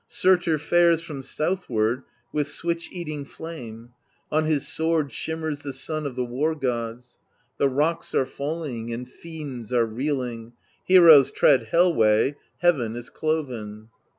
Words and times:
THE 0.09 0.13
BEGUILING 0.15 0.33
OF 0.33 0.41
GYLFI 0.41 0.41
8i 0.41 0.49
Surtr 0.49 0.61
fares 0.61 1.01
from 1.01 1.21
southward 1.21 2.03
with 2.33 2.47
switch 2.47 2.89
eating 2.91 3.23
flame; 3.23 3.93
On 4.31 4.45
his 4.45 4.67
sword 4.67 5.13
shimmers 5.13 5.59
the 5.61 5.73
sun 5.73 6.07
of 6.07 6.15
the 6.15 6.25
war 6.25 6.55
gods; 6.55 7.19
The 7.59 7.69
rocks 7.69 8.15
are 8.15 8.25
falling, 8.25 8.91
and 8.91 9.07
fiends 9.07 9.71
are 9.71 9.85
reeling, 9.85 10.53
Heroes 10.85 11.29
tread 11.31 11.65
Hel 11.65 11.93
way, 11.93 12.35
heaven 12.61 12.95
is 12.95 13.11
cloven. 13.11 13.89